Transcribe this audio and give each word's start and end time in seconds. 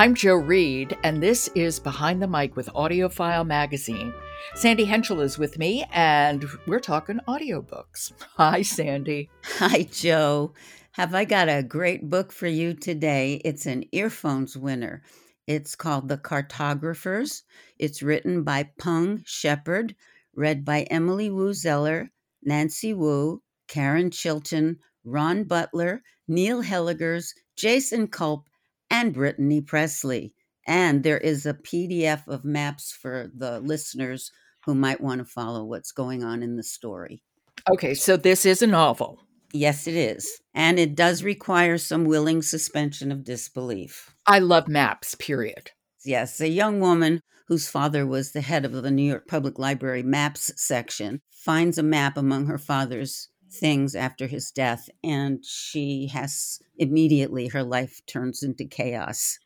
I'm 0.00 0.14
Jo 0.14 0.36
Reed, 0.36 0.96
and 1.04 1.22
this 1.22 1.50
is 1.54 1.78
Behind 1.78 2.22
the 2.22 2.26
Mic 2.26 2.56
with 2.56 2.68
AudioFile 2.68 3.46
Magazine. 3.46 4.14
Sandy 4.54 4.86
Henschel 4.86 5.20
is 5.20 5.36
with 5.36 5.58
me, 5.58 5.84
and 5.92 6.42
we're 6.66 6.80
talking 6.80 7.20
audiobooks. 7.28 8.10
Hi, 8.38 8.62
Sandy. 8.62 9.28
Hi, 9.58 9.82
Jo. 9.82 10.54
Have 10.92 11.14
I 11.14 11.26
got 11.26 11.50
a 11.50 11.62
great 11.62 12.08
book 12.08 12.32
for 12.32 12.46
you 12.46 12.72
today? 12.72 13.42
It's 13.44 13.66
an 13.66 13.84
earphones 13.92 14.56
winner. 14.56 15.02
It's 15.46 15.76
called 15.76 16.08
The 16.08 16.16
Cartographers. 16.16 17.42
It's 17.78 18.02
written 18.02 18.42
by 18.42 18.70
Peng 18.78 19.22
Shepherd, 19.26 19.94
read 20.34 20.64
by 20.64 20.84
Emily 20.84 21.28
Woo 21.28 21.52
Zeller, 21.52 22.10
Nancy 22.42 22.94
Wu, 22.94 23.42
Karen 23.68 24.10
Chilton, 24.10 24.78
Ron 25.04 25.44
Butler, 25.44 26.02
Neil 26.26 26.62
Hellegers, 26.62 27.34
Jason 27.54 28.08
Culp, 28.08 28.46
and 28.90 29.14
Brittany 29.14 29.60
Pressley. 29.60 30.34
And 30.66 31.02
there 31.02 31.18
is 31.18 31.46
a 31.46 31.54
PDF 31.54 32.26
of 32.28 32.44
maps 32.44 32.92
for 32.92 33.30
the 33.34 33.60
listeners 33.60 34.30
who 34.66 34.74
might 34.74 35.00
want 35.00 35.20
to 35.20 35.24
follow 35.24 35.64
what's 35.64 35.92
going 35.92 36.22
on 36.22 36.42
in 36.42 36.56
the 36.56 36.62
story. 36.62 37.22
Okay, 37.70 37.94
so 37.94 38.16
this 38.16 38.44
is 38.44 38.62
a 38.62 38.66
novel. 38.66 39.20
Yes, 39.52 39.86
it 39.86 39.94
is. 39.94 40.40
And 40.54 40.78
it 40.78 40.94
does 40.94 41.22
require 41.22 41.78
some 41.78 42.04
willing 42.04 42.42
suspension 42.42 43.10
of 43.10 43.24
disbelief. 43.24 44.14
I 44.26 44.38
love 44.38 44.68
maps, 44.68 45.14
period. 45.14 45.70
Yes, 46.04 46.40
a 46.40 46.48
young 46.48 46.80
woman 46.80 47.20
whose 47.48 47.68
father 47.68 48.06
was 48.06 48.30
the 48.30 48.42
head 48.42 48.64
of 48.64 48.72
the 48.72 48.90
New 48.90 49.02
York 49.02 49.26
Public 49.26 49.58
Library 49.58 50.04
maps 50.04 50.52
section 50.54 51.20
finds 51.32 51.78
a 51.78 51.82
map 51.82 52.16
among 52.16 52.46
her 52.46 52.58
father's 52.58 53.28
things 53.52 53.94
after 53.94 54.26
his 54.26 54.50
death, 54.50 54.88
and 55.02 55.44
she 55.44 56.08
has 56.12 56.60
immediately 56.76 57.48
her 57.48 57.62
life 57.62 58.00
turns 58.06 58.42
into 58.42 58.64
chaos. 58.64 59.38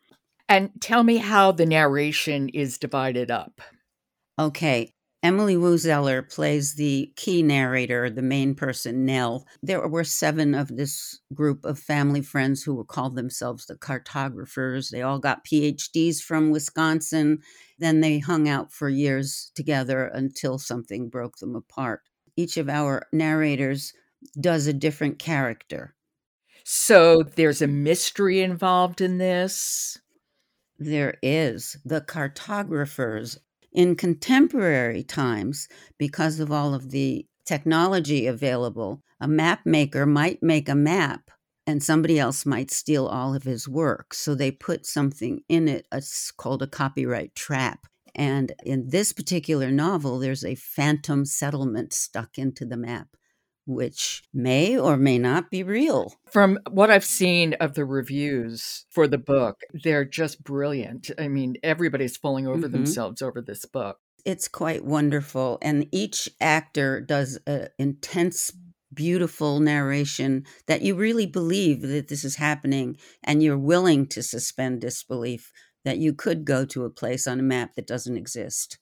And 0.48 0.70
tell 0.80 1.02
me 1.02 1.16
how 1.16 1.52
the 1.52 1.66
narration 1.66 2.48
is 2.50 2.78
divided 2.78 3.30
up. 3.30 3.60
Okay. 4.38 4.90
Emily 5.22 5.56
Woo 5.56 5.78
Zeller 5.78 6.20
plays 6.20 6.74
the 6.74 7.10
key 7.16 7.42
narrator, 7.42 8.10
the 8.10 8.20
main 8.20 8.54
person, 8.54 9.06
Nell. 9.06 9.46
There 9.62 9.88
were 9.88 10.04
seven 10.04 10.54
of 10.54 10.76
this 10.76 11.18
group 11.32 11.64
of 11.64 11.78
family 11.78 12.20
friends 12.20 12.62
who 12.62 12.74
were 12.74 12.84
called 12.84 13.16
themselves 13.16 13.64
the 13.64 13.74
cartographers. 13.74 14.90
They 14.90 15.00
all 15.00 15.18
got 15.18 15.46
PhDs 15.46 16.20
from 16.20 16.50
Wisconsin. 16.50 17.38
Then 17.78 18.02
they 18.02 18.18
hung 18.18 18.50
out 18.50 18.70
for 18.70 18.90
years 18.90 19.50
together 19.54 20.10
until 20.12 20.58
something 20.58 21.08
broke 21.08 21.38
them 21.38 21.56
apart. 21.56 22.02
Each 22.36 22.56
of 22.56 22.68
our 22.68 23.06
narrators 23.12 23.92
does 24.40 24.66
a 24.66 24.72
different 24.72 25.18
character. 25.18 25.94
So 26.64 27.22
there's 27.22 27.62
a 27.62 27.66
mystery 27.66 28.40
involved 28.40 29.00
in 29.00 29.18
this. 29.18 29.98
There 30.78 31.14
is. 31.22 31.76
The 31.84 32.00
cartographers 32.00 33.38
in 33.72 33.96
contemporary 33.96 35.02
times, 35.02 35.68
because 35.98 36.40
of 36.40 36.50
all 36.50 36.74
of 36.74 36.90
the 36.90 37.26
technology 37.44 38.26
available, 38.26 39.02
a 39.20 39.28
map 39.28 39.60
maker 39.64 40.06
might 40.06 40.42
make 40.42 40.68
a 40.68 40.74
map 40.74 41.30
and 41.66 41.82
somebody 41.82 42.18
else 42.18 42.44
might 42.44 42.70
steal 42.70 43.06
all 43.06 43.34
of 43.34 43.42
his 43.42 43.68
work. 43.68 44.14
So 44.14 44.34
they 44.34 44.50
put 44.50 44.86
something 44.86 45.40
in 45.48 45.68
it 45.68 45.86
it's 45.92 46.30
called 46.30 46.62
a 46.62 46.66
copyright 46.66 47.34
trap. 47.34 47.86
And 48.14 48.52
in 48.64 48.88
this 48.88 49.12
particular 49.12 49.70
novel, 49.70 50.18
there's 50.18 50.44
a 50.44 50.54
phantom 50.54 51.24
settlement 51.24 51.92
stuck 51.92 52.38
into 52.38 52.64
the 52.64 52.76
map 52.76 53.08
which 53.66 54.22
may 54.32 54.76
or 54.76 54.96
may 54.96 55.18
not 55.18 55.50
be 55.50 55.62
real. 55.62 56.14
From 56.30 56.58
what 56.70 56.90
I've 56.90 57.04
seen 57.04 57.54
of 57.54 57.74
the 57.74 57.84
reviews 57.84 58.84
for 58.90 59.06
the 59.06 59.18
book, 59.18 59.60
they're 59.72 60.04
just 60.04 60.44
brilliant. 60.44 61.10
I 61.18 61.28
mean, 61.28 61.56
everybody's 61.62 62.16
falling 62.16 62.46
over 62.46 62.58
mm-hmm. 62.58 62.72
themselves 62.72 63.22
over 63.22 63.40
this 63.40 63.64
book. 63.64 63.98
It's 64.24 64.48
quite 64.48 64.84
wonderful. 64.84 65.58
And 65.62 65.86
each 65.92 66.28
actor 66.40 67.00
does 67.00 67.38
an 67.46 67.68
intense, 67.78 68.52
beautiful 68.92 69.60
narration 69.60 70.44
that 70.66 70.82
you 70.82 70.94
really 70.94 71.26
believe 71.26 71.82
that 71.82 72.08
this 72.08 72.24
is 72.24 72.36
happening 72.36 72.96
and 73.22 73.42
you're 73.42 73.58
willing 73.58 74.06
to 74.08 74.22
suspend 74.22 74.80
disbelief 74.80 75.52
that 75.84 75.98
you 75.98 76.12
could 76.12 76.44
go 76.44 76.64
to 76.64 76.84
a 76.84 76.90
place 76.90 77.26
on 77.26 77.38
a 77.38 77.42
map 77.42 77.74
that 77.74 77.86
doesn't 77.86 78.16
exist. 78.16 78.78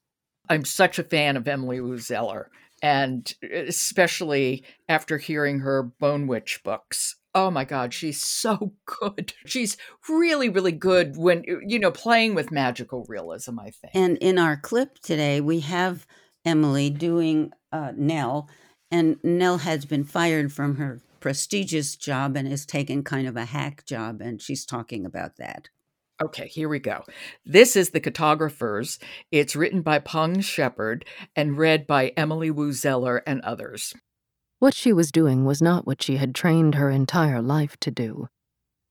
I'm 0.48 0.64
such 0.64 0.98
a 0.98 1.04
fan 1.04 1.36
of 1.36 1.46
Emily 1.46 1.80
Wu 1.80 1.98
Zeller 1.98 2.50
and 2.82 3.32
especially 3.52 4.64
after 4.88 5.16
hearing 5.16 5.60
her 5.60 5.84
Bone 5.84 6.26
Witch 6.26 6.60
books. 6.64 7.16
Oh 7.34 7.50
my 7.50 7.64
God, 7.64 7.94
she's 7.94 8.20
so 8.20 8.74
good. 9.00 9.32
She's 9.46 9.76
really, 10.08 10.48
really 10.48 10.72
good 10.72 11.16
when, 11.16 11.44
you 11.66 11.78
know, 11.78 11.92
playing 11.92 12.34
with 12.34 12.50
magical 12.50 13.06
realism, 13.08 13.58
I 13.58 13.70
think. 13.70 13.94
And 13.94 14.18
in 14.18 14.38
our 14.38 14.56
clip 14.56 14.98
today, 14.98 15.40
we 15.40 15.60
have 15.60 16.06
Emily 16.44 16.90
doing 16.90 17.52
uh, 17.70 17.92
Nell, 17.96 18.50
and 18.90 19.16
Nell 19.22 19.58
has 19.58 19.84
been 19.86 20.04
fired 20.04 20.52
from 20.52 20.76
her 20.76 21.00
prestigious 21.20 21.94
job 21.94 22.36
and 22.36 22.48
has 22.48 22.66
taken 22.66 23.04
kind 23.04 23.28
of 23.28 23.36
a 23.36 23.44
hack 23.44 23.86
job, 23.86 24.20
and 24.20 24.42
she's 24.42 24.66
talking 24.66 25.06
about 25.06 25.36
that. 25.36 25.68
Okay, 26.22 26.46
here 26.46 26.68
we 26.68 26.78
go. 26.78 27.02
This 27.44 27.74
is 27.74 27.90
The 27.90 28.00
Cartographers. 28.00 29.00
It's 29.32 29.56
written 29.56 29.82
by 29.82 29.98
Peng 29.98 30.40
Shepherd 30.40 31.04
and 31.34 31.58
read 31.58 31.84
by 31.84 32.12
Emily 32.16 32.48
Woo 32.48 32.72
Zeller 32.72 33.24
and 33.26 33.40
others. 33.40 33.92
What 34.60 34.72
she 34.72 34.92
was 34.92 35.10
doing 35.10 35.44
was 35.44 35.60
not 35.60 35.84
what 35.84 36.00
she 36.00 36.18
had 36.18 36.32
trained 36.32 36.76
her 36.76 36.90
entire 36.90 37.42
life 37.42 37.76
to 37.80 37.90
do 37.90 38.28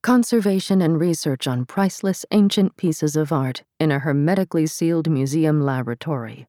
conservation 0.03 0.81
and 0.81 0.99
research 0.99 1.47
on 1.47 1.63
priceless 1.63 2.25
ancient 2.31 2.75
pieces 2.75 3.15
of 3.15 3.31
art 3.31 3.63
in 3.79 3.91
a 3.91 3.99
hermetically 3.99 4.65
sealed 4.65 5.07
museum 5.09 5.61
laboratory. 5.61 6.47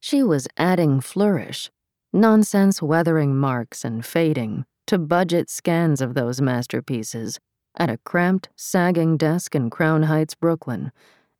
She 0.00 0.22
was 0.22 0.46
adding 0.58 1.00
flourish, 1.00 1.70
nonsense 2.12 2.82
weathering 2.82 3.34
marks 3.34 3.84
and 3.86 4.04
fading, 4.04 4.64
to 4.86 4.98
budget 4.98 5.48
scans 5.48 6.02
of 6.02 6.12
those 6.12 6.42
masterpieces 6.42 7.40
at 7.76 7.90
a 7.90 7.98
cramped, 7.98 8.48
sagging 8.56 9.16
desk 9.16 9.54
in 9.54 9.70
Crown 9.70 10.04
Heights, 10.04 10.34
Brooklyn, 10.34 10.92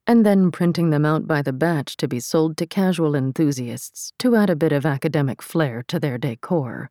and 0.06 0.26
then 0.26 0.50
printing 0.50 0.90
them 0.90 1.04
out 1.04 1.26
by 1.26 1.42
the 1.42 1.52
batch 1.52 1.96
to 1.98 2.08
be 2.08 2.20
sold 2.20 2.56
to 2.56 2.66
casual 2.66 3.14
enthusiasts 3.14 4.12
to 4.18 4.34
add 4.36 4.50
a 4.50 4.56
bit 4.56 4.72
of 4.72 4.84
academic 4.84 5.40
flair 5.40 5.82
to 5.88 6.00
their 6.00 6.18
decor. 6.18 6.90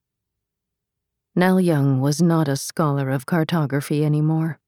Nell 1.35 1.59
Young 1.59 2.01
was 2.01 2.21
not 2.21 2.47
a 2.47 2.57
scholar 2.57 3.09
of 3.09 3.25
cartography 3.25 4.03
anymore. 4.03 4.59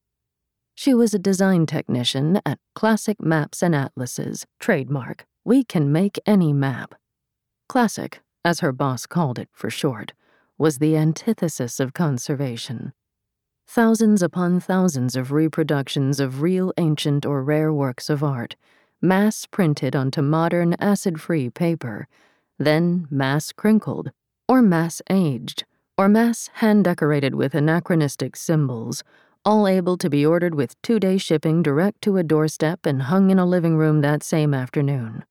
She 0.75 0.94
was 0.94 1.13
a 1.13 1.19
design 1.19 1.66
technician 1.66 2.41
at 2.45 2.59
Classic 2.73 3.22
Maps 3.22 3.61
and 3.61 3.75
Atlases, 3.75 4.45
trademark. 4.59 5.25
We 5.45 5.63
can 5.63 5.91
make 5.91 6.19
any 6.25 6.51
map. 6.51 6.95
Classic, 7.69 8.22
as 8.44 8.61
her 8.61 8.72
boss 8.72 9.05
called 9.05 9.38
it 9.38 9.50
for 9.51 9.69
short, 9.69 10.13
was 10.57 10.79
the 10.79 10.95
antithesis 10.95 11.79
of 11.79 11.94
conservation. 11.94 12.94
Thousands 13.73 14.22
upon 14.22 14.59
thousands 14.59 15.16
of 15.16 15.31
reproductions 15.31 16.19
of 16.19 16.44
real 16.44 16.72
ancient 16.78 17.25
or 17.25 17.41
rare 17.41 17.73
works 17.73 18.07
of 18.07 18.23
art, 18.23 18.56
mass 19.01 19.47
printed 19.47 19.95
onto 19.95 20.22
modern 20.22 20.75
acid 20.75 21.19
free 21.19 21.50
paper, 21.50 22.07
then 22.59 23.07
mass 23.09 23.51
crinkled, 23.51 24.11
or 24.47 24.61
mass 24.61 25.01
aged, 25.09 25.63
or 25.97 26.07
mass 26.07 26.51
hand 26.53 26.84
decorated 26.84 27.34
with 27.34 27.56
anachronistic 27.56 28.35
symbols, 28.35 29.03
all 29.44 29.67
able 29.67 29.97
to 29.97 30.07
be 30.07 30.23
ordered 30.23 30.53
with 30.53 30.79
two 30.84 31.00
day 31.00 31.17
shipping 31.17 31.63
direct 31.63 32.00
to 32.03 32.17
a 32.17 32.23
doorstep 32.23 32.85
and 32.85 33.01
hung 33.01 33.31
in 33.31 33.40
a 33.40 33.45
living 33.47 33.75
room 33.75 34.01
that 34.01 34.22
same 34.22 34.53
afternoon. 34.53 35.25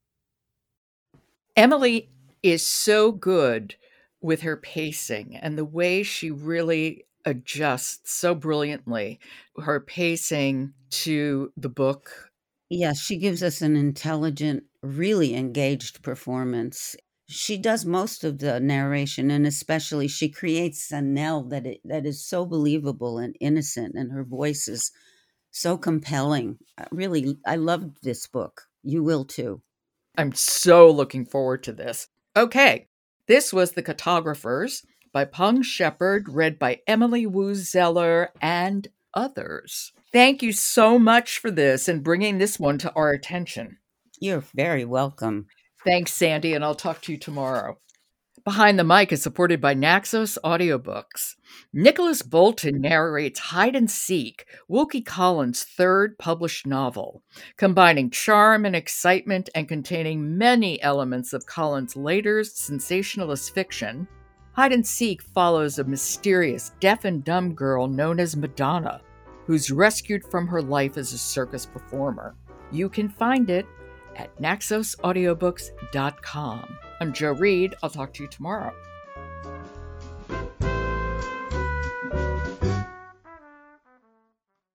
Emily 1.54 2.10
is 2.42 2.66
so 2.66 3.12
good 3.12 3.76
with 4.20 4.40
her 4.40 4.56
pacing 4.56 5.36
and 5.36 5.56
the 5.56 5.64
way 5.64 6.02
she 6.02 6.32
really 6.32 7.04
adjusts 7.24 8.12
so 8.12 8.34
brilliantly 8.34 9.20
her 9.58 9.80
pacing 9.80 10.72
to 10.90 11.52
the 11.56 11.68
book. 11.68 12.30
Yes, 12.70 13.00
she 13.00 13.18
gives 13.18 13.42
us 13.42 13.60
an 13.60 13.76
intelligent, 13.76 14.64
really 14.82 15.34
engaged 15.34 16.02
performance. 16.02 16.96
She 17.28 17.56
does 17.58 17.84
most 17.84 18.24
of 18.24 18.38
the 18.38 18.60
narration, 18.60 19.30
and 19.30 19.46
especially 19.46 20.08
she 20.08 20.28
creates 20.28 20.90
a 20.90 21.00
Nell 21.00 21.44
that 21.44 21.66
it, 21.66 21.80
that 21.84 22.06
is 22.06 22.26
so 22.26 22.44
believable 22.44 23.18
and 23.18 23.36
innocent, 23.40 23.94
and 23.94 24.12
her 24.12 24.24
voice 24.24 24.68
is 24.68 24.90
so 25.50 25.76
compelling. 25.76 26.58
Really, 26.90 27.38
I 27.46 27.56
loved 27.56 28.02
this 28.02 28.26
book. 28.26 28.62
You 28.82 29.02
will 29.02 29.24
too. 29.24 29.62
I'm 30.16 30.32
so 30.32 30.90
looking 30.90 31.24
forward 31.24 31.62
to 31.64 31.72
this. 31.72 32.08
Okay, 32.36 32.88
this 33.28 33.52
was 33.52 33.72
The 33.72 33.82
Cartographers 33.82 34.84
by 35.12 35.24
Peng 35.24 35.62
Shepherd, 35.62 36.28
read 36.28 36.58
by 36.58 36.80
Emily 36.86 37.26
Woo 37.26 37.54
Zeller 37.54 38.30
and 38.40 38.88
others. 39.14 39.92
Thank 40.12 40.42
you 40.42 40.52
so 40.52 40.98
much 40.98 41.38
for 41.38 41.50
this 41.50 41.88
and 41.88 42.02
bringing 42.02 42.38
this 42.38 42.58
one 42.58 42.78
to 42.78 42.92
our 42.94 43.10
attention. 43.10 43.78
You're 44.20 44.44
very 44.54 44.84
welcome. 44.84 45.46
Thanks, 45.84 46.12
Sandy, 46.14 46.54
and 46.54 46.64
I'll 46.64 46.74
talk 46.74 47.00
to 47.02 47.12
you 47.12 47.18
tomorrow. 47.18 47.78
Behind 48.44 48.76
the 48.76 48.84
Mic 48.84 49.12
is 49.12 49.22
supported 49.22 49.60
by 49.60 49.72
Naxos 49.72 50.36
Audiobooks. 50.42 51.36
Nicholas 51.72 52.22
Bolton 52.22 52.80
narrates 52.80 53.38
Hide 53.38 53.76
and 53.76 53.88
Seek, 53.88 54.46
Wilkie 54.66 55.00
Collins' 55.00 55.62
third 55.62 56.18
published 56.18 56.66
novel, 56.66 57.22
combining 57.56 58.10
charm 58.10 58.64
and 58.64 58.74
excitement 58.74 59.48
and 59.54 59.68
containing 59.68 60.36
many 60.36 60.82
elements 60.82 61.32
of 61.32 61.46
Collins' 61.46 61.94
later 61.94 62.42
sensationalist 62.42 63.54
fiction. 63.54 64.08
Hide 64.54 64.72
and 64.72 64.86
Seek 64.86 65.22
follows 65.22 65.78
a 65.78 65.84
mysterious 65.84 66.72
deaf 66.78 67.06
and 67.06 67.24
dumb 67.24 67.54
girl 67.54 67.88
known 67.88 68.20
as 68.20 68.36
Madonna, 68.36 69.00
who's 69.46 69.70
rescued 69.70 70.22
from 70.24 70.46
her 70.46 70.60
life 70.60 70.98
as 70.98 71.14
a 71.14 71.18
circus 71.18 71.64
performer. 71.64 72.34
You 72.70 72.90
can 72.90 73.08
find 73.08 73.48
it 73.48 73.64
at 74.14 74.36
naxosaudiobooks.com. 74.38 76.76
I'm 77.00 77.14
Jo 77.14 77.32
Reed. 77.32 77.74
I'll 77.82 77.88
talk 77.88 78.12
to 78.14 78.24
you 78.24 78.28
tomorrow. 78.28 78.74